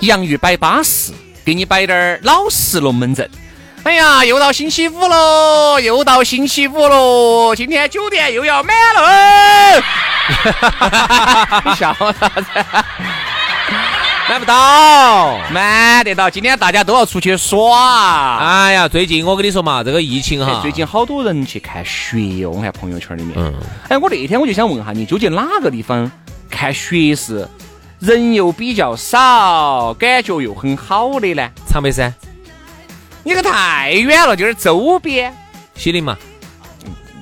[0.00, 1.12] 洋芋摆巴适，
[1.44, 3.28] 给你摆点儿老实龙门阵。
[3.82, 9.82] 哎呀，又到星期五喽，又到星期五喽，今天酒店又要满了。
[11.64, 12.44] 你 笑啥子？
[14.28, 16.28] 买不到，买得到。
[16.28, 18.36] 今天大家都要出去耍。
[18.36, 23.34] 哎呀，最近我跟你说嘛，这个疫情哈，最近好多人去看雪哦，我看朋友圈里面。
[23.36, 23.52] 嗯。
[23.88, 26.08] 哎，我那天我就想问下你，究竟哪个地方
[26.50, 27.48] 看雪是
[28.00, 31.50] 人又比较少，感觉又很好的呢？
[31.66, 32.14] 长白山。
[33.24, 35.34] 你可太远了，就是周边。
[35.74, 36.16] 西宁嘛。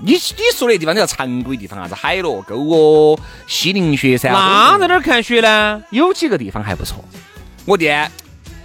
[0.04, 0.20] 你你
[0.54, 4.30] 说那地方叫常规地方啥子海螺沟哦，西宁雪山。
[4.30, 5.82] 那在哪儿看雪呢？
[5.91, 7.02] 有几个地方还不错。
[7.64, 8.08] 我店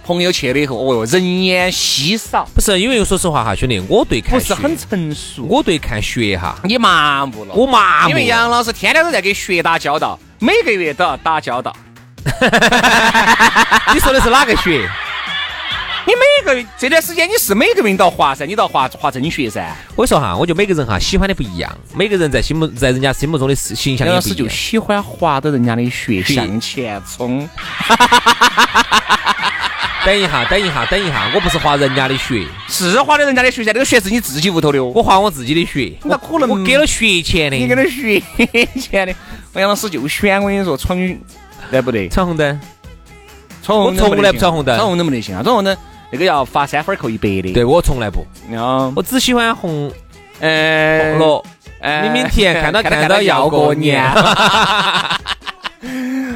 [0.04, 2.46] 朋友去了以后，哦哟，人烟稀少。
[2.54, 5.46] 不是，因为说实话哈，兄弟，我对看不是很成熟。
[5.48, 7.54] 我对看雪哈，你麻木了。
[7.54, 8.10] 我麻木。
[8.10, 11.74] 因为杨老师天天都在给雪打交道，每个月都要打交道。
[13.92, 14.88] 你说的是哪个雪？
[16.04, 19.72] 你每个这段时间你是每个人都要滑噻，你都要滑滑真雪噻。
[19.94, 24.36] 我说哈，我觉得每个人哈喜欢的不一样，每个人在心目在人家心目中的形象也不一样。
[24.38, 27.48] 就喜欢滑到人家的雪向前冲。
[30.04, 33.72] 等一下，等一下，等一下，我不是滑人家的雪，是滑的人家的雪噻。
[33.72, 35.92] 这个雪是你自己屋头的，我滑我自己的雪。
[36.02, 38.20] 那可能我给了雪钱的，你给了雪
[38.80, 39.14] 钱的。
[39.52, 40.98] 我杨老师就选我跟你说闯，
[41.72, 42.60] 来不得闯红灯，
[43.62, 44.04] 闯红灯。
[44.04, 45.76] 我从来不闯红灯，闯红灯不得行啊，闯红灯。
[46.10, 48.26] 那个要罚三分扣一百的，对我从来不，
[48.94, 49.90] 我只喜欢红，
[50.40, 51.42] 呃，红罗，
[52.02, 54.04] 明明甜，看到看到要过年。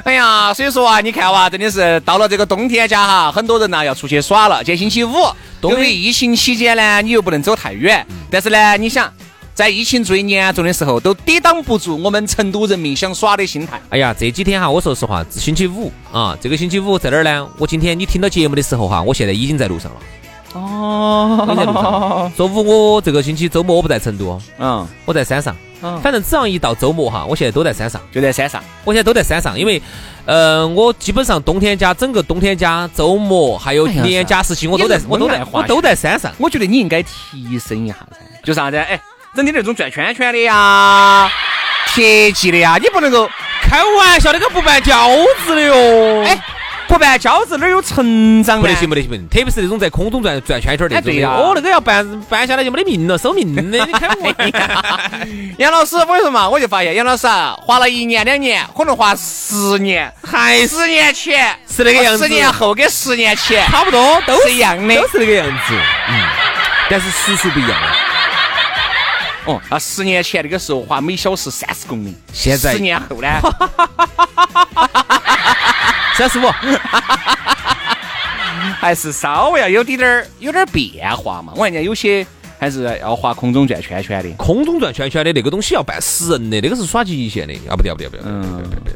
[0.04, 4.64] 哎呀，所以说啊，你看哇，真的是到了这个冬天家哈，很多人呢要出去耍了。
[4.64, 5.12] 今天星期五，
[5.60, 9.12] 由于疫情期间呢，你又不能走太远，但是呢，你想。
[9.56, 13.80] 在疫情最严重的时候，都抵挡不住我们成都人民想耍的心态。
[13.88, 17.48] 哎呀，这几天哈，我说实话，星期五啊，这个星期五在哪儿呢？
[17.56, 20.60] 我今天你听到节目的时候哈，我现在已经在路上了。
[20.60, 22.32] 哦，在路上。
[22.36, 25.56] 周五我这个星期周末我不在成都，嗯，我在山上。
[25.80, 28.62] 嗯，反正只要一到周末哈，我现在都在山上，就在山上。
[28.84, 29.80] 我现在都在山上，因为，
[30.26, 36.30] 呃，我基本上冬天加整个冬天加周末还有年假时期，我都在，我都在，我都在山上。
[36.36, 38.76] 我觉得你应该提升一下噻，就啥子？
[38.76, 39.00] 哎。
[39.36, 41.30] 整天那种转圈圈的呀，
[41.88, 43.28] 贴技的呀，你不能够
[43.62, 45.14] 开玩笑，那个不办饺
[45.44, 46.24] 子的哟。
[46.24, 46.38] 哎，
[46.88, 49.28] 不办饺子哪有成长不得行，不得行，不行。
[49.28, 51.26] 特别是那种在空中转转圈圈那种的。
[51.26, 53.62] 哦，那个要办办下来就没得命了，收命的。
[53.84, 54.58] 你开玩笑。
[55.58, 65.74] 杨老师，我跟你说嘛，我就发现杨老师啊，花了一年两年，可能花十年，还十年前是那个样子，十年后跟十年前差不多，都是一样的，都是那个样子。
[66.08, 66.22] 嗯，
[66.88, 67.76] 但是时速不一样。
[69.46, 73.28] 哦，那十年前那个时候花每小时三十公里，现在十年后呢？
[76.16, 76.46] 三十五，
[78.80, 81.52] 还是稍微要有点点儿有点变化嘛。
[81.54, 82.26] 我看见有些
[82.58, 87.76] 还是要滑空中转圈圈的，空中转圈圈的那个东西要办死人的，那个是耍极限的啊！
[87.76, 88.94] 不要不要不要，嗯，不要不要不要，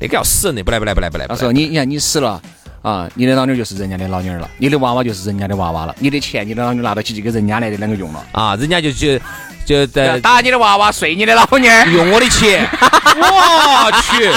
[0.00, 1.26] 那个要死人的，不来不来不来不来。
[1.26, 2.40] 到时候你你看你死了。
[2.84, 9.18] 啊，你的老妞就是人家的老妞了，你的娃娃就是人家的娃娃了，你的钱，你的老妞拿到起就给人家来的两个用了啊，人家就就
[9.64, 12.68] 就在打你的娃娃，睡你的老妞，用我的钱，
[13.16, 14.28] 我去，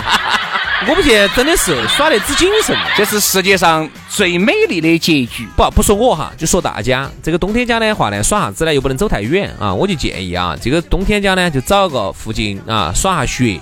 [0.89, 5.45] 我们现在真的是耍得之谨慎，这是世界上最美丽的结局。
[5.57, 8.73] 不不说我哈，就说大家，这个冬天家的话呢，耍啥子呢？
[8.73, 13.59] 又不能走太远啊，我就建议啊，这个冬天家呢，就找个附近啊耍下雪，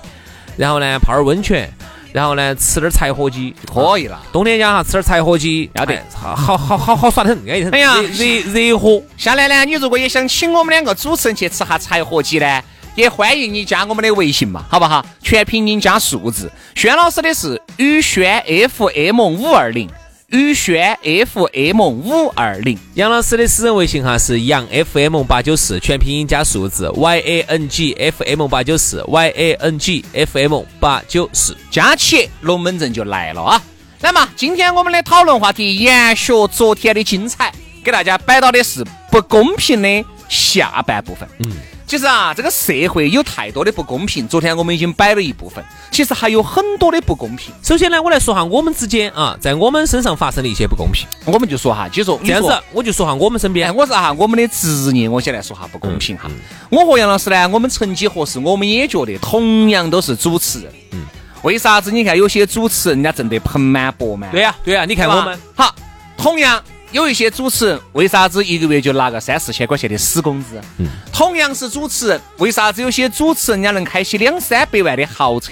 [0.56, 1.68] 然后呢泡点温泉。
[2.16, 4.18] 然后呢，吃点柴火鸡可以了。
[4.32, 9.04] 冬天家哈，吃点柴火鸡要得，好好好好好耍得很，安哎呀，热热火。
[9.18, 12.62] 下来呢，你如果也想请我们两个主持人去吃下柴火鸡呢，
[12.96, 15.06] 也欢迎你加我们的微信嘛，好不好？
[15.22, 16.50] 全拼音加数字。
[16.74, 19.90] 轩老师的是宇轩 FM 五二零，
[20.30, 22.78] 宇轩 FM 五二零。
[22.96, 30.64] 杨老师的私人微信哈是杨 FM 八九四，全拼音加数字 Y A N G F M 八九四 Y A N G F M
[30.80, 33.62] 八九四，加起龙门阵就来了啊！
[34.02, 41.28] 那么今天我们的讨论话题延续昨天的精彩，给大家摆到的是不公平的下半部分。
[41.40, 41.52] 嗯。
[41.88, 44.28] 其实啊，这个社会有太多的不公平。
[44.28, 47.54] 昨天我们已经摆了一部分，其实还有很多的不公平。
[47.62, 51.08] 首先呢，我来说下我们之间啊，在我们身上发生的一些不公平。
[51.26, 53.74] 我们就说哈，就说这样子，我就说下我们身边。
[53.76, 56.28] 我说哈，我们的职业，我先来说下不公平哈。
[56.72, 61.06] 我和杨老师呢，我们曾几何时，我们也觉得同样都是主持人，嗯，
[61.44, 61.92] 为啥子？
[61.92, 64.32] 你看有些主持人家挣得盆满钵满。
[64.32, 65.76] 对呀，对呀，你看我们好，
[66.18, 66.60] 同样。
[66.96, 70.62] 有一些主持人为啥子一个月就拿个三四千块钱的死工资？
[70.78, 75.52] 嗯，同样是主持人，为啥子有些主持人家能开起两三百万的豪车，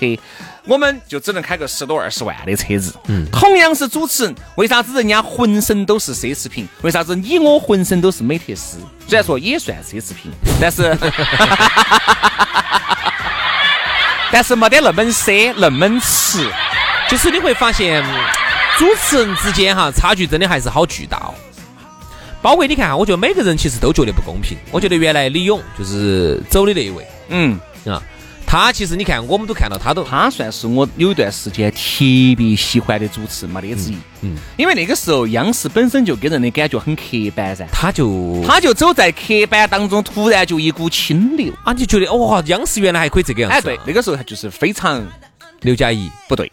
[0.64, 2.94] 我们就只能开个十多二十万的车子？
[3.08, 6.66] 嗯，同样是主持人，为啥子人家浑身都是奢侈品？
[6.82, 8.78] 为啥子你我浑身都是美特斯？
[9.06, 10.32] 虽然说也算奢侈品，
[10.62, 10.98] 但是
[14.32, 16.50] 但是没得那么奢，那么吃，
[17.10, 18.02] 就是你会发现。
[18.84, 21.34] 主持人之间哈差距真的还是好巨大哦，
[22.42, 24.58] 包括你看哈，我觉得每个人其实都觉得不公平。
[24.72, 28.04] 我觉得原来李勇就是走的那一位，嗯啊，
[28.46, 31.78] 他其实你看我们都看到他都，他算是我有一段时间特
[32.38, 33.98] 别喜欢的主持，没得之一。
[34.20, 37.04] 嗯，因为那个时候央视本身就给人的感觉很刻
[37.34, 43.56] 板噻，他就他就走在刻板当中，突然就一股清流啊，就觉得哇，央视原来还可以这个样子。
[43.56, 45.02] 哎，对，那个时候他就是非常
[45.62, 46.52] 刘嘉怡，不对。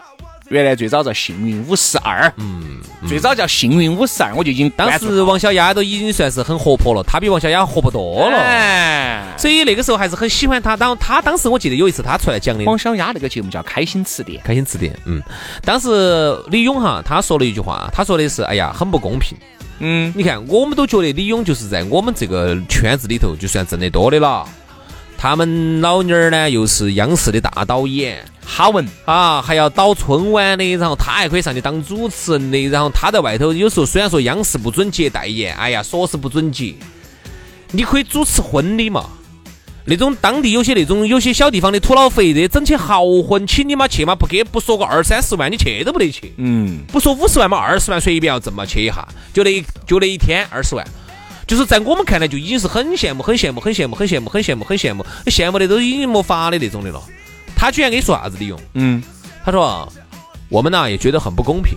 [0.51, 10.77] 原来最早叫幸运五十二，嗯，最早叫幸运五十二，我就已经当时王小丫都已经算是很活泼了，她比王小丫活泼多了，哎，所以那个时候还是很喜欢她。
[10.77, 15.23] 当她当时我记得有一次她出来讲的，王小丫那个节目叫《开心词典》，开心词典，嗯，
[15.63, 19.39] 当时李勇哈他说了一句话，他说的是，哎呀，很不公平，
[19.79, 24.45] 嗯，你看我们都觉得李勇就是在我们这个圈子里头就算挣得多的了。
[25.23, 36.75] 他们老妞儿呢，又是央视的大导演，哈文啊，还要导春晚的，然后他还可以上去当主持人的，然后他在外头有时候虽然说央视不准接代言，哎呀，说是不准接，
[37.71, 39.11] 你可以主持婚礼嘛？
[39.85, 44.15] 那种当地有些那种有些小地方的土老肥的，整起豪婚，请你妈去嘛？
[44.15, 46.33] 不给不说个二三十万，你去都不得去。
[46.39, 50.87] 嗯，不说五十万嘛，二十万随便要挣嘛，去一下，就那就那一天二十万。
[51.51, 57.03] 就是在我们看来就已经是很羡慕、很羡慕、很羡慕、很羡慕、很羡慕、很羡慕、羡慕的都已经没法的那种的了。
[57.57, 58.57] 他居然给你说啥子理由？
[58.75, 59.03] 嗯，
[59.45, 59.93] 他说
[60.49, 61.77] 我们呢也觉得很不公平。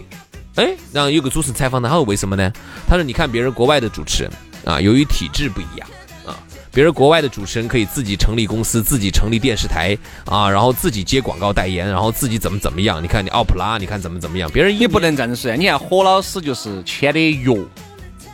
[0.58, 2.54] 哎，然后有个主持人采访他，他说为什么呢？
[2.88, 4.31] 他说你看别人国外的主持人
[4.64, 5.90] 啊，由于体制不一样
[6.24, 6.38] 啊，
[6.72, 13.02] 别人国外的主持人可以自己成立公司、自己成立电视台啊，然后自己接广告代言，然后自己怎么怎么样？
[13.02, 14.48] 你看你奥普拉，你看怎么怎么样？
[14.54, 15.56] 别人也不能这样子说。
[15.56, 17.58] 你看何老师就是签的约，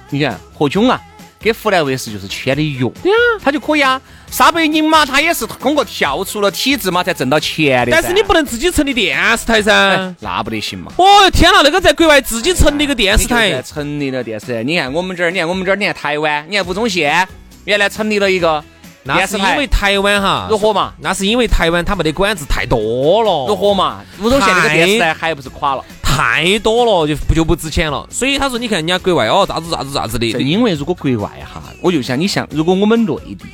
[0.10, 1.02] 你看何炅啊。
[1.40, 4.00] 给湖南卫视就是签的约，对啊，他就可以啊。
[4.30, 7.92] 撒贝宁嘛，他也是通过跳出了体制嘛，才挣到钱的。
[7.92, 10.92] 但是你不能自己成立电视台噻，那不得行嘛。
[10.98, 14.64] 哦天哪，那个在国外自己成立个电视台，成立了电视台。
[14.64, 17.28] 你看我们这儿，你看我们这儿，你看台湾，你看吴宗宪
[17.66, 18.64] 原来成立了一个
[19.04, 20.94] 那是因为台湾哈，如何嘛？
[21.00, 24.02] 那是因为台湾他没得管制太多了，如何嘛？
[24.22, 25.84] 吴宗宪那个电视台还不是垮了？
[26.20, 28.06] 太多了，就不就不值钱了。
[28.12, 30.26] 所以他说，你看人家国外哦，咋子咋子咋子的。
[30.26, 33.46] 因为如果国外哈，我就想你想，如果我们内地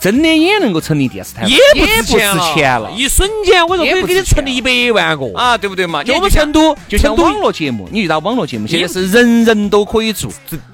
[0.00, 2.16] 真的也能够成立电视台，也不值
[2.54, 2.92] 钱了。
[2.92, 6.04] 一瞬间，我说可以给你存一百万个啊，对不对嘛？
[6.04, 10.30] 就我们成都，就像网络节目，你遇到网络节目，现在是人人都可以做。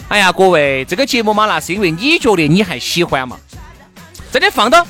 [0.08, 3.38] 哎呀，各位，这个节目嘛，那是因为你觉得你还喜欢嘛？
[4.30, 4.86] 真的放到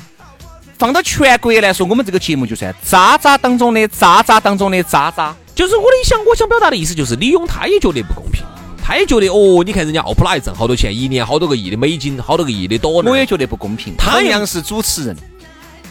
[0.77, 5.33] 放到全国来说，我们这个节目就算渣渣当中的渣渣当中的渣渣。
[5.55, 8.43] 就是我的想，我想表达的意思就是，李勇他也觉得不公平，
[8.83, 13.01] 他也觉得哦，你看人家奥普拉挣好多钱，一年好多个亿的美金，好多个亿的多。
[13.03, 13.95] 我也觉得不公平。
[13.95, 15.15] 同样是主持人，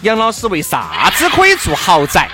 [0.02, 2.28] 杨老师为啥子可以住豪宅？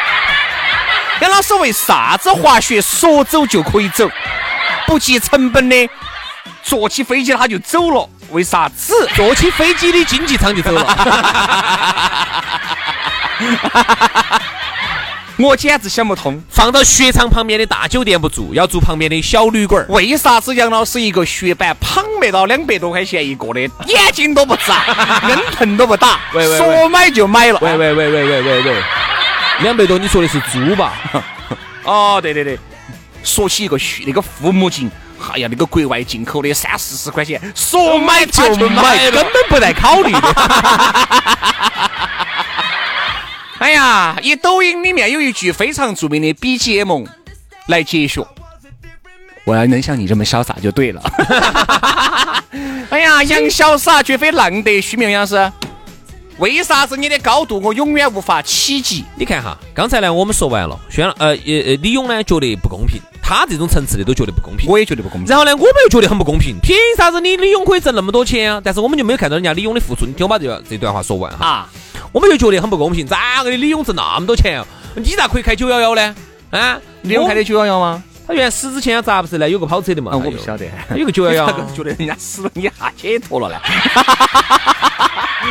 [1.22, 4.08] 杨老师为啥子滑雪说走就可以走，
[4.86, 5.88] 不计成本的
[6.62, 8.08] 坐起飞机他就走了？
[8.30, 9.08] 为啥子？
[9.14, 10.84] 坐起飞机的经济舱就走了？
[15.36, 19.84] 我简直想不通，放到雪场旁边的大酒店不住，要住旁边的小旅馆。
[19.88, 24.84] 为啥子杨老师一个雪板旁没到两百多块钱一个的，眼睛都不眨，
[25.28, 27.58] 恩疼都不打，说买就买了。
[27.60, 28.82] 喂喂喂喂喂喂喂，
[29.62, 30.92] 两百多，你说的是租吧？
[31.82, 32.56] 哦，对对对，
[33.24, 34.88] 说起一个雪那个护目镜。
[35.32, 40.20] 哎呀，那个国外进口的三四十块钱，说买就买，根本不带考虑的。
[43.58, 47.06] 哎呀，以抖音里面有一句非常著名的 BGM
[47.66, 48.26] 来解学，
[49.44, 51.02] 我要能像你这么潇洒就对了。
[52.90, 55.52] 哎呀，杨潇洒绝非浪得虚名，杨老师。
[56.38, 59.04] 为啥子你的高度我永远无法企及？
[59.14, 65.28] 你看哈，刚才呢我们说完了，宣呃呃李勇呢觉得不公平，他这种层次的都觉得不公平，我也觉得不公平。
[65.28, 68.60] 然后呢，我们又觉得很不公平，凭啥子你李勇可以挣那么多钱啊？
[68.64, 70.04] 但是我们就没有看到人家李勇的付出。
[70.04, 71.68] 你听我把这这段话说完哈。
[72.14, 74.64] 我们就觉得很不公平，咋个的李勇挣那么多钱啊？
[74.94, 76.14] 你咋可以开九幺幺呢？
[76.50, 78.00] 啊，李勇开的九幺幺吗？
[78.24, 79.50] 他原来死之前咋不是呢？
[79.50, 80.12] 有个跑车的嘛？
[80.14, 83.56] 我不晓得，有个九幺幺，觉得人家死了，你下解脱了呢？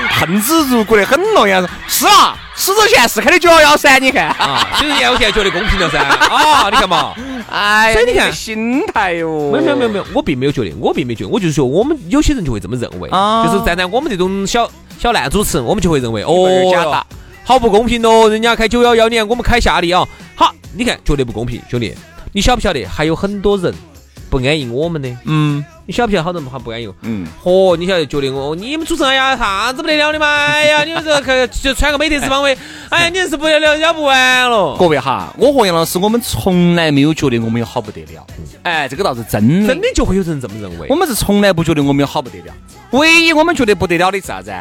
[0.09, 7.13] 恨之入骨的很咯，样子是啊，死之前是开的九幺幺噻，你看啊，所以我现在觉得公平了噻啊，你看嘛，
[7.51, 14.69] 哎，所以你看心态哟，没有没有没有没有，我并没有觉得，我并没觉得，我就是说我们有些人就会这么认为，就是站在我们这种小
[15.03, 17.05] 小烂主持，我们就会认为哦，
[17.43, 21.93] 好不公平哦，人家开九幺幺，你看我们开夏利啊，好，你看绝对不公平，兄弟。
[22.31, 23.73] 你晓不晓得还有很多人
[24.29, 25.09] 不安逸我们的？
[25.25, 26.89] 嗯，你晓不晓得好多人还不安逸？
[27.01, 30.25] 嗯，嚯，你晓得觉得我你们主持人呀啥子不得了的嘛？
[30.25, 32.57] 哎呀， 你们这个就穿个美特斯邦威，
[32.87, 34.77] 哎呀，你是不得了，要不完了。
[34.79, 38.25] 各位哈，我和杨老师，我们从来没有觉得我们有好不得了。
[38.61, 40.87] 哎，这个倒是真的，真的就会有人这么认为。
[40.89, 42.53] 我们是从来不觉得我们有好不得了，
[42.91, 44.53] 唯一我们觉得不得了的是啥子？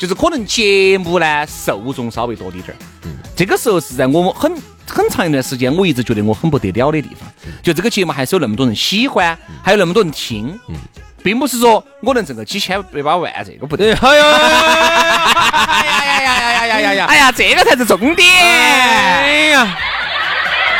[0.00, 2.76] 就是可能节目呢受众稍微多滴点儿。
[3.04, 4.50] 嗯，这个时候是在我们很
[4.88, 7.30] 很长一段时间，我一直觉得我很不得了的地方，
[7.62, 10.58] 就这个节目还是有那么多人喜欢，还有那么多人听。
[10.68, 10.74] 嗯。
[11.22, 13.92] 并不是说我能挣个几千百把万，这个不得。
[13.92, 14.38] 哎呀呀
[15.82, 17.04] 呀呀呀呀呀呀呀！
[17.04, 18.26] 哎呀，这个才是重点。
[18.26, 19.76] 哎呀，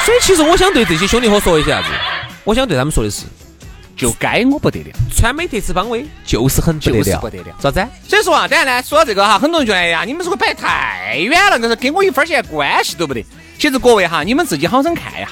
[0.02, 1.88] 所以其实我想对这些兄弟伙说一下子，
[2.42, 3.26] 我想对他们说的是，
[4.00, 7.54] 就该我不得了，川美特斯邦威就是很不得了，不得了。
[7.58, 7.86] 咋子？
[8.08, 11.58] 所以说啊，当然呢，说到这个哈，很多人觉得哎呀，你们是不是摆太远了？
[11.58, 13.22] 但是跟我一分钱关系都不得。
[13.58, 15.28] 其实各位哈，你们自己好生看一下，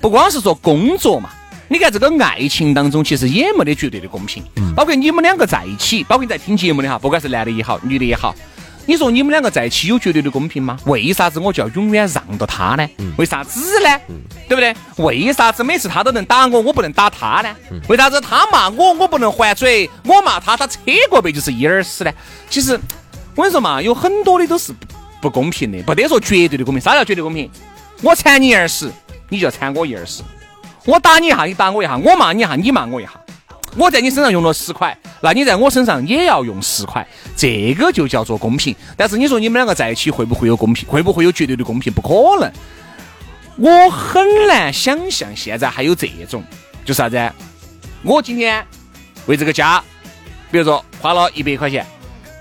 [0.00, 1.30] 不光是说工作嘛，
[1.66, 4.40] 你看这个爱情当中，其实也没得绝对的公平。
[4.76, 8.32] 包括你们两个在一起，包括你在听节目的哈，不管是男的也好，女的也好，
[8.84, 10.76] 你说你们两个在一起有绝对的公平吗？
[10.86, 12.88] 为啥子我就要永远让着他呢？
[13.16, 13.88] 为啥子呢？
[14.48, 14.74] 对不对？
[14.96, 17.54] 为啥子每次他都能打我，我不能打他呢？
[17.88, 19.88] 为啥子他骂我，我不能还嘴？
[20.04, 22.12] 我骂他，他扯过背就是一耳屎呢？
[22.50, 22.72] 其实
[23.34, 24.74] 我跟你说嘛，有很多的都是
[25.20, 26.80] 不公平的，不得说绝对的公平。
[26.80, 27.48] 啥叫绝对公平？
[28.02, 28.90] 我铲你一耳屎，
[29.28, 30.22] 你就要铲我一耳屎；
[30.84, 33.12] 我打你一下，你打我一下；我骂你一下，你骂我一下。
[33.76, 38.74] 我在你身上用了十块，那你在我身上也要用十块，这个就叫做公平。
[38.96, 40.88] 但是你说你们两个在一起会不会有公平？
[40.88, 41.92] 会不会有绝对的公平？
[41.92, 42.52] 不可能。
[43.56, 46.42] 我很难想象现在还有这种，
[46.84, 47.32] 就是啥子？
[48.02, 48.64] 我今天
[49.26, 49.82] 为这个家，
[50.50, 51.86] 比如说花了一百块钱，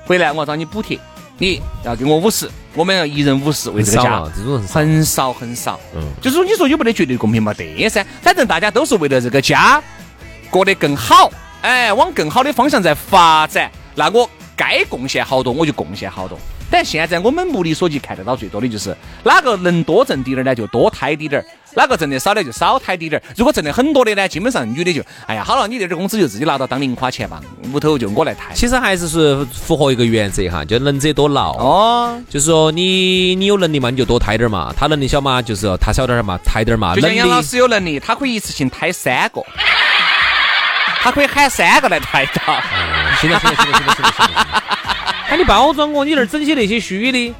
[0.05, 0.99] 回来我要找你补贴。
[1.37, 5.79] 你要给我五十，我们要一人五十为这个家，这种很少很少。
[5.95, 7.51] 嗯，就是说你说有没得绝对公平嘛？
[7.53, 9.81] 得噻，反正大家都是为了这个家
[10.51, 11.31] 过得更好，
[11.61, 16.37] 哎，往更好的方向在发展，那我该贡献好多我就贡献好多。
[16.69, 23.23] 但现在我们目力所及看得到最多的就是哪个能多挣滴点儿呢，就多抬滴点儿；哪个挣得少的就少抬滴点儿。
[23.35, 27.41] 如果挣得很多的呢，基本上女的就哎呀，好了，你这点工资就自己拿到当零花钱吧，
[27.73, 28.53] 屋头就我来抬。
[28.53, 32.21] 其实还是是符合一个原则哈，就能者多劳哦。
[32.29, 36.95] 就是说你你有能力嘛，你就多抬点儿嘛；他能力小嘛，就是他小点儿嘛，抬点儿嘛。
[36.95, 39.43] 就像杨老师有能力，他可以一次性抬三个，
[41.01, 42.61] 他可以喊三个来抬到。
[43.19, 44.47] 行了行了行了行了行了行了。
[45.27, 47.33] 喊 你包装我，你那儿整些那些虚的，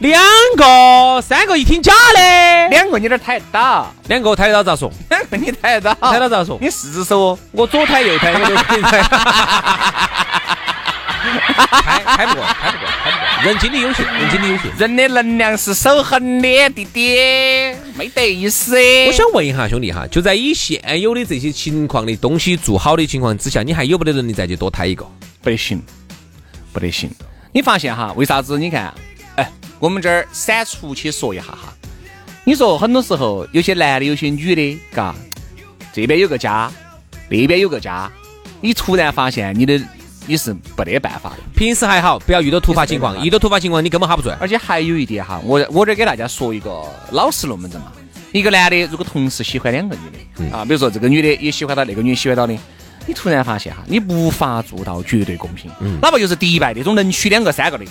[0.00, 0.20] 两
[0.56, 4.90] 个、三个一听假的，两个你那儿抬得到，两个抬得到咋说？
[5.08, 6.58] 两个你抬得到，抬得到咋说？
[6.60, 9.00] 你四只手，我左抬右抬我都可以抬，
[11.38, 12.86] 抬抬不过，开不过，开不过。
[13.44, 17.16] 人精力有限，人精力有限，人的能量是守恒的，弟弟，
[17.94, 18.76] 没得意思。
[19.06, 25.06] 我想问一下兄弟哈，就在以现有的这些情况的东西做好的情况之下，你还有没得能力再去多胎一个？
[25.42, 25.80] 不得行，
[26.72, 27.10] 不得行。
[27.52, 28.12] 你发现哈？
[28.16, 28.58] 为啥子？
[28.58, 28.92] 你看，
[29.36, 31.72] 哎，我们这儿散出去说一下哈。
[32.44, 35.14] 你说很多时候有些男的，有些女的，嘎，
[35.92, 36.70] 这边有个家，
[37.28, 38.10] 那边有个家，
[38.60, 39.80] 你突然发现你的
[40.26, 41.36] 你是没得办法的。
[41.54, 44.36] 平时还好，不要遇到突发情况，遇到突发情况你根本哈不转。
[44.40, 47.92] 而且还有一点哈，我我这给大家说一个老实龙门阵嘛。
[48.32, 52.54] 一个男的如果同时喜欢两个女的啊，比如说这个女的也喜欢他，那个女喜欢到的。
[53.08, 55.70] 你突然发现哈，你无法做到绝对公平，
[56.02, 57.84] 哪怕就是迪拜那种能娶两个三个的，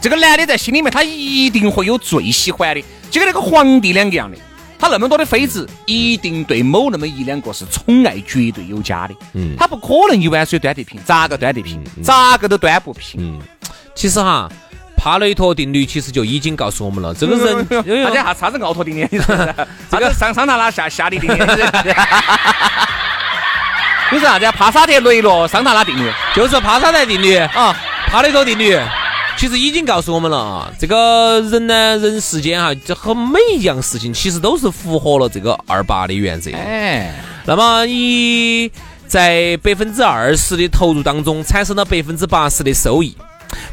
[0.00, 2.80] 这个男的在心里面他一定会有最喜欢的，
[3.10, 4.36] 就跟那个皇帝两个样的，
[4.80, 9.14] 他那么多的妃子，一定对某那么一两个是宠爱绝对有加的。
[9.34, 11.84] 嗯，他不可能一碗水端得平，咋个端得平？
[12.02, 13.20] 咋个都端不平。
[13.22, 13.38] 嗯，
[13.94, 14.48] 其实哈，
[14.96, 19.06] 帕累托定律其实就已经告诉我们了，这个人大家哈啥子奥托定律？
[19.90, 21.38] 这个上上塔拉下下的定律。
[24.12, 24.46] 你说啥子？
[24.52, 28.76] 帕萨特雷诺桑塔纳定律，就是帕萨特定律啊，帕累托定律，
[29.40, 36.50] 其实已经告诉我们了啊，这个人呢，人世间哈，这和每一样事情其实都是符合了这个二八的原则。
[36.50, 37.14] 哎，
[37.46, 38.70] 那么你
[39.06, 43.16] 在百分之二十的投入当中，产生了百分之八十的收益。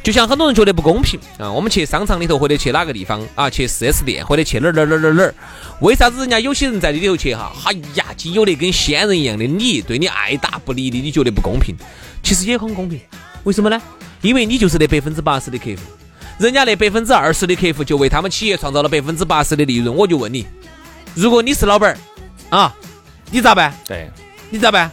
[0.01, 5.35] 就像很多人觉得不公平啊，我们去商场里头或者去哪个地方啊，去 4S 店或者去哪儿哪儿哪儿哪儿哪儿，
[5.81, 11.75] 为啥子人家有些人在里头去哈，哎呀，就有的跟仙人一样的，你对你爱答不理的，你觉得不公平？
[12.23, 13.01] 其实也很公平，
[13.43, 13.81] 为什么呢？
[14.21, 15.77] 因为你就是那百分之八十的客户，
[16.37, 19.95] 人家那百分之二十的客户就为他们企业创造了百分之八十的利润。
[19.95, 20.45] 我就问你，
[21.15, 21.97] 如果你是老板儿
[22.49, 22.75] 啊，
[23.31, 23.73] 你咋办？
[23.87, 24.09] 对，
[24.49, 24.89] 你咋办？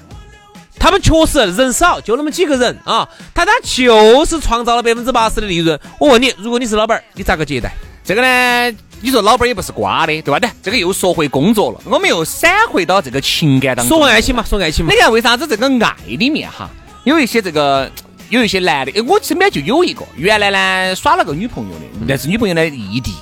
[0.79, 5.79] 他们确实人少，就那么几个人啊，但他就是创造了百分之八十的利润。
[5.99, 7.75] 我问你，如果你是老板儿，你咋个接待？
[8.05, 10.39] 这个呢，你说老板儿也不是瓜的，对吧？
[10.39, 13.97] 对，这个又说回工作了，我们又闪回到这个情感当中。
[13.97, 14.93] 说爱情嘛，说爱情嘛。
[14.93, 16.69] 你看为啥子这个爱里面哈，
[17.05, 17.91] 有一些这个
[18.29, 23.15] 有一些男的，我身边就有一个，原来呢耍了个女朋友的，但是女朋友呢异地。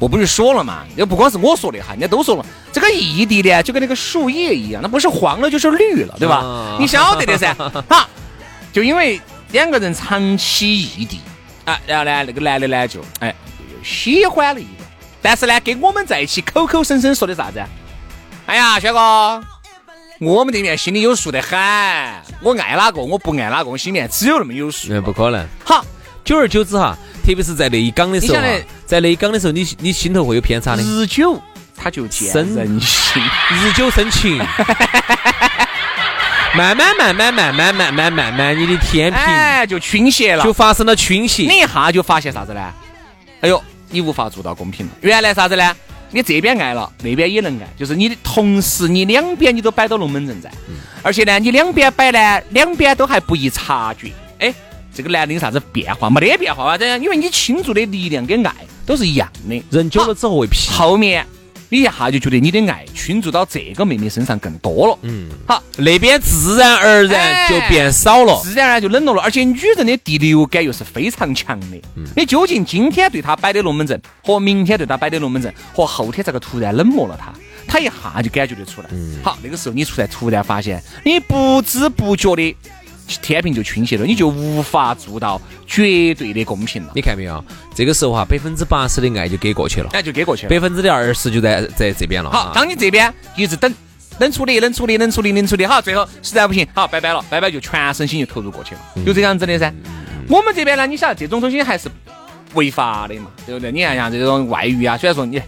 [0.00, 6.76] 我不是说了嘛，也不光是我说的哈，人家都说了，这个异地的就跟那个树叶一样，那不是黄了就是绿了，对吧？
[6.80, 7.52] 你晓得的噻，
[7.86, 8.08] 哈，
[8.72, 9.20] 就因为
[9.50, 11.20] 两个人长期异地
[11.66, 13.34] 啊，然后呢，那个男的呢就哎
[13.82, 14.84] 喜欢了一个，
[15.20, 17.62] 但是呢，跟我们在一起口口声声说的啥子？
[18.46, 19.44] 哎呀，轩哥，
[20.20, 21.58] 我们这边心里有数的很，
[22.40, 24.92] 我爱哪个，我不爱哪个，我心里面只有那么有数。
[24.92, 25.44] 那不可能。
[25.64, 25.84] 好，
[26.24, 26.96] 久而久之哈。
[27.24, 28.42] 特别是在那一岗的时候，
[28.86, 30.82] 在那一岗的时候，你你心头会有偏差的。
[30.82, 31.40] 日久
[31.74, 34.38] 他就见人心，日久生情，
[36.54, 41.42] 慢慢慢慢慢慢慢慢慢慢，你的天平哎就倾斜了，就发生了倾斜。
[41.44, 42.72] 你一下就发现啥子呢？
[43.40, 44.92] 哎呦，你无法做到公平了。
[45.00, 45.76] 原来啥子呢？
[46.14, 50.50] 你这边爱了，那边也能爱，就是你的同时，你两边你都摆到龙门阵在，
[51.02, 54.12] 而且呢，你两边摆呢，两边都还不易察觉。
[54.38, 54.54] 哎。
[54.96, 56.08] 这个男的有啥子变化？
[56.08, 56.78] 没得变化啊！
[56.78, 58.54] 这样，因为你倾注的力量跟爱
[58.86, 59.60] 都是一样的。
[59.68, 60.70] 人久了之后会疲。
[60.70, 61.26] 后面
[61.68, 64.98] 你一下就觉得你的爱倾注到这个妹妹身上更多了。
[65.02, 65.28] 嗯。
[65.46, 69.22] 好，那边自然而然就变少了，自然而然就冷落了。
[69.22, 71.80] 而且女人的第六感又是非常强的。
[71.96, 72.04] 嗯。
[72.16, 77.32] 你究竟今天对她摆的龙门阵，和明天对她摆的龙门阵，和后天这个突然冷漠了她，
[77.66, 78.88] 她一下就感觉得出来。
[78.92, 79.18] 嗯。
[79.22, 82.56] 好，那个时候你出来突然发现，你不知不觉的。
[83.20, 86.92] 天平就倾斜了，你就无法做到绝对的公平了。
[86.94, 87.44] 你看没有？
[87.74, 90.50] 这个时候哈，百分之八十的爱就给过去了，哎，就给过去了。
[90.50, 92.30] 百分之的二十就在在这边了。
[92.30, 93.72] 好，当你这边一直等，
[94.18, 99.72] 冷处理，冷处理，冷处理，冷处理，好，最后实在不行，好，拜拜了，拜拜就全身心就投入过去了，就这样子的噻。
[100.28, 101.88] 我们这边呢，你晓得这种东西还是
[102.54, 103.70] 违法的嘛，对不对？
[103.70, 105.40] 你看像这种外遇啊，虽然说你。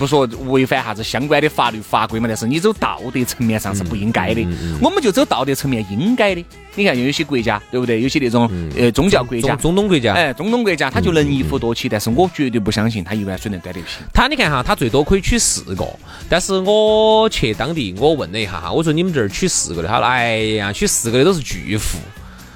[0.00, 4.40] 不说违反啥子相关的法律法规嘛，但是你走道德层面上是不应该的。
[4.80, 6.42] 我们就走道德层面应该的。
[6.74, 8.00] 你看，有些国家，对不对？
[8.00, 13.90] 有些那种呃宗教国家，中东国家，哎，中东国家，他就能一夫多妻，但是我绝对不相信他一碗水能端得平。
[14.14, 15.86] 他你看哈，他最多可以娶四个，
[16.30, 21.98] 但是我去当地，我问了一下哈，我说你们这儿娶四个的，他说哎呀，娶四个的都是巨富。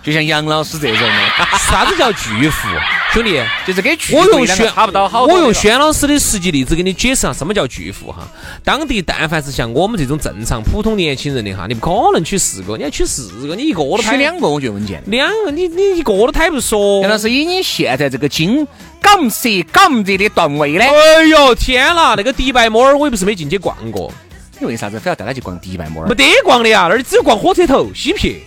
[0.04, 2.68] 就像杨老师这种的， 啥子叫巨富？
[3.14, 5.24] 兄弟，就是跟我用轩差不到好。
[5.24, 8.28] 我用轩老师的实际例子给你解释下什么叫巨富哈。
[8.64, 15.00] 当地但凡是像我们这种正常普通年轻人的哈，你不可能娶四个，你要娶四个，你一个都娶两个，我觉得稳健。
[15.06, 17.00] 两个，你你一个都抬不说。
[17.02, 18.66] 杨老师，以你现在这个金
[19.00, 20.84] 港色港热的段位呢？
[20.84, 24.12] 哎呦天哪，那个迪拜摩尔我也不是没进去逛过。
[24.58, 26.08] 你为啥子非要带他去逛迪拜摩尔？
[26.08, 28.42] 没得逛的呀，那儿只有逛火车头、西皮。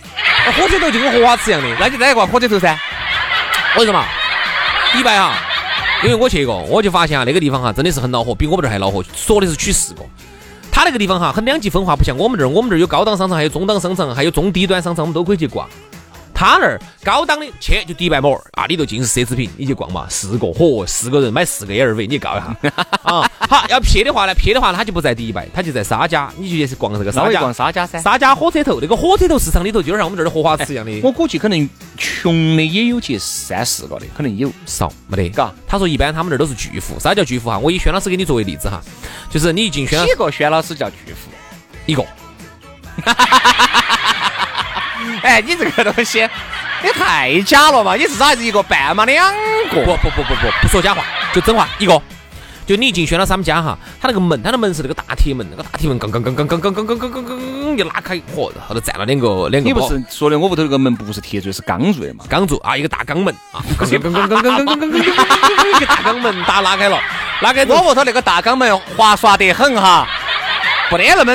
[0.52, 2.78] 火车头就跟荷花池一样的，那就在挂火车头噻。
[3.76, 4.04] 为什么？
[4.92, 5.34] 迪拜哈，
[6.02, 9.04] 因为我去过，我就发现啊，那个地方哈真的是很恼火，比我们这儿还恼火。
[9.14, 10.00] 说的是取四个，
[10.72, 15.68] 他那个地方哈很两极分化，不像我们这儿，我们这儿有高档商场，还有中档商场，还有中低端商场，我们都可以去逛。
[16.38, 22.72] 他那儿高档的去就迪拜摩尔啊，里头尽是奢侈品，你去逛嘛，四个嚯，四个人买四个 LV，你告一下
[23.02, 23.28] 啊。
[23.40, 27.40] 好，要撇的话呢，撇的话他就不在迪拜，他就在沙家，你就去逛这个沙家。
[27.40, 28.00] 逛沙家噻。
[28.00, 31.00] 沙家火车头那个火车头市场里头，就像我们这儿的荷花池一样的。
[31.02, 35.28] 我估计可能穷的也有去三四个的，可能有少没得。
[35.30, 37.58] 嘎，他说一般他们那儿都是巨富，啥叫巨富哈？
[37.58, 38.80] 我以轩老师给你作为例子哈，
[39.28, 41.32] 就是你一进轩，几个轩老师叫巨富？
[41.84, 42.06] 一个。
[45.22, 46.28] 哎，你这个东西。
[46.80, 47.96] 也太假了嘛！
[47.96, 49.40] 你至少还是一个半嘛，两个。
[49.70, 51.02] 不不不不不，不说假话，
[51.34, 52.00] 就真话，一个。
[52.64, 59.68] 就你一进轩老师他们家哈，他那个门，他的门是那个大铁门，那个大铁门，刚刚刚刚刚刚刚刚刚刚刚一拉开，嚯，后头站了两个两个。
[59.68, 62.24] 你不是说的我屋头那个门不是铁铸是钢铸的嘛？
[62.28, 67.00] 钢铸啊，一个大钢门啊，刚刚刚刚刚刚刚刚刚刚一个大钢门打拉开了，
[67.40, 70.06] 拉开我屋头那个大钢门滑刷得很哈，
[70.90, 71.34] 不得那么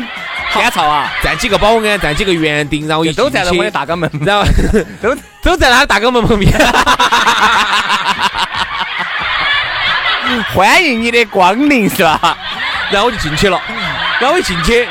[0.53, 4.45] 天朝啊，站几个保安，站几个园丁，然后都站在我的大钢门，然后
[5.01, 6.51] 都 都在他大钢门旁边。
[10.53, 12.37] 欢迎你的光临，是吧？
[12.91, 13.59] 然后我就进去了，
[14.19, 14.87] 然后我一进去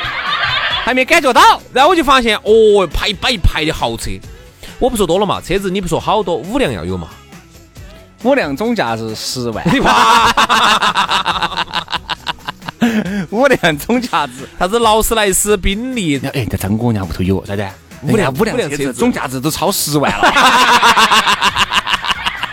[0.83, 4.11] 还没感觉到，然后我就发现，哦，排摆一排的豪车。
[4.79, 7.07] 我不说多了嘛，车子你不说好多，五辆要有嘛？
[8.23, 9.63] 五辆总价是十万。
[13.31, 16.19] 五辆总价值，啥子劳斯莱斯、宾利？
[16.33, 17.65] 哎，在张哥家屋头有啥子？
[18.03, 20.33] 五辆五辆车子总价值都超十万了。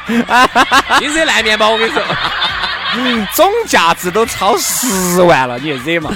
[1.01, 2.03] 你惹烂面包，我跟你说。
[3.35, 6.11] 总价值都超十万了，你惹嘛？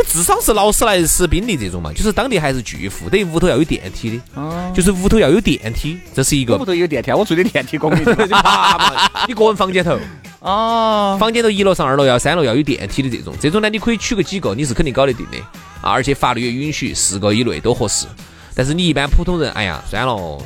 [0.00, 6.56] 你至少是劳斯莱斯、宾利这种嘛，就是当地还是巨富，等于屋头要有电梯的，哦，就是屋头要有电梯，这是一个。
[6.56, 7.98] 屋头有电梯，我住的电梯公寓。
[9.28, 9.98] 你个人房间头，
[10.40, 15.36] 哦，房间头一楼上二楼要三楼要有电梯的这种，这种呢你可以取个几个，你是肯定搞得定的
[15.82, 18.06] 啊，而且法律也允许四个以内都合适。
[18.54, 20.38] 但是你一般普通人，哎呀，算了。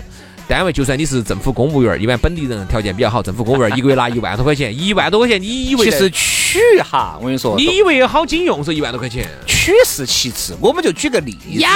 [0.47, 5.87] 单位就算你是政府公务员，一般本地人条件比较好，政府公务员一个月拿一万多块钱，一万多块钱，你以为？
[5.87, 6.11] 其实
[6.55, 9.27] 取哈，我跟你说，你以为好经用是一万多块钱？
[9.45, 11.73] 取是其次，我们就举个例子，养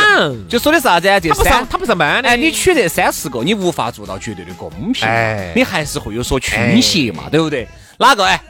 [0.48, 1.08] 就说的啥子？
[1.20, 7.66] 这三他不上班的，哎，你取这三四个，你无法做到绝对的公平，哎，你还是会有所倾斜嘛，对不对？
[7.98, 8.40] 哪个哎？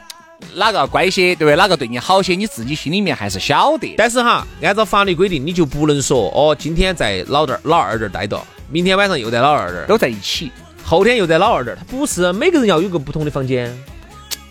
[0.53, 1.55] 哪个乖些，对不对？
[1.55, 3.95] 哪个对你好些，你自己心里面还是晓得。
[3.97, 8.39] 但是哈，按照法律规定，你就不能说哦，今天在老这儿老二这儿待着，
[8.69, 10.51] 明天晚上又在老二这儿，都在一起。
[10.83, 13.75] 后天又在老二这儿，他不是每个人要有个不同的房间。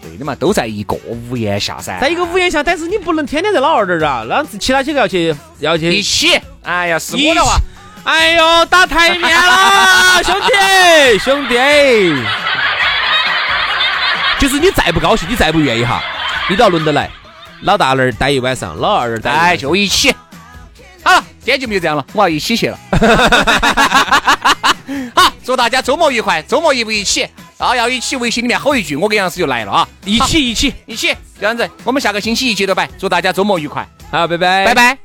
[0.01, 1.99] 对的嘛，都在一个屋檐下噻。
[2.01, 6.39] 在一个屋檐下，但是你不能天天在老二这儿啊，那其他几个要去要去一起。
[6.63, 7.57] 哎呀，是我的话，
[8.05, 11.55] 哎呦，打台面了， 兄弟兄弟。
[14.39, 16.01] 就是你再不高兴，你再不愿意哈，
[16.49, 17.11] 你都要轮得来。
[17.63, 20.15] 老大那儿待一晚上，老二那儿待，哎，就一起。
[21.09, 22.79] 好了，今天就没有这样了，我要一起去了。
[25.15, 27.75] 好，祝大家周末愉快，周末一不一起啊？
[27.75, 29.89] 要一起，微信里面吼一句，我跟杨师就来了啊！
[30.05, 32.87] 一起，一起，一起，这样子，我们下个星期一接着摆。
[32.99, 34.99] 祝大家周末愉快，好，拜拜，拜拜。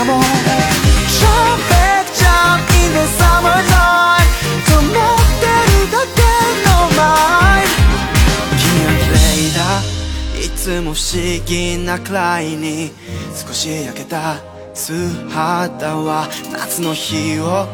[0.00, 0.14] かも
[1.20, 2.08] Traffic
[2.84, 4.24] in the summertime
[4.64, 6.20] 止まってるだけ
[6.64, 7.00] のマ
[7.60, 7.62] イ
[8.56, 9.60] 君は綺麗だ
[10.40, 11.10] いつも不思
[11.44, 11.50] 議
[11.84, 12.92] なくらいに。
[13.34, 14.40] 少し焼けた
[14.74, 14.92] 素
[15.28, 17.66] 肌は夏の日を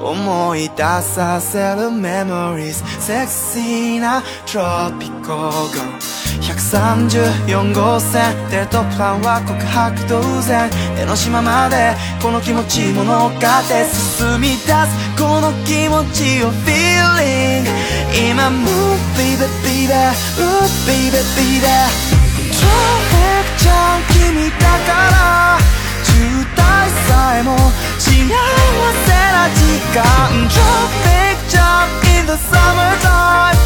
[0.00, 6.03] 思い出させる memories セクシーなトロピコーガン
[6.44, 10.68] 134号線デートプランは告白当然。
[11.00, 14.92] 江ノ島までこの気持ちも乗っかって進み出す。
[15.16, 17.64] この気持ちを feeling
[18.12, 19.88] 今 move baby baby
[20.36, 25.64] ooh baby baby トラフィックちゃん君だから。
[26.04, 26.12] 渋
[26.44, 26.60] 滞
[27.08, 27.56] さえも
[27.98, 30.04] 幸せな時間。
[30.52, 31.88] Traffic jam
[32.20, 33.56] in the summertime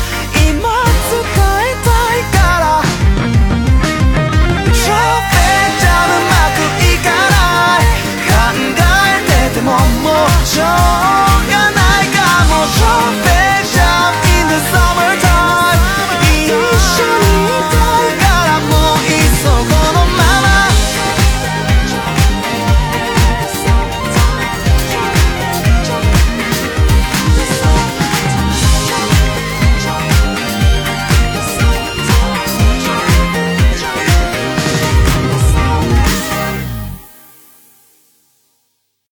[0.49, 0.63] 今
[10.59, 11.38] show.